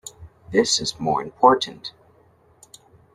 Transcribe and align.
This 0.51 0.79
is 0.81 0.99
more 0.99 1.21
important. 1.21 1.91